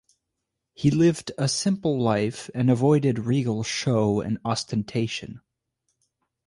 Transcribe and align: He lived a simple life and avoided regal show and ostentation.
He 0.73 0.89
lived 0.89 1.31
a 1.37 1.47
simple 1.47 2.01
life 2.01 2.49
and 2.55 2.71
avoided 2.71 3.19
regal 3.19 3.61
show 3.61 4.19
and 4.19 4.39
ostentation. 4.43 5.41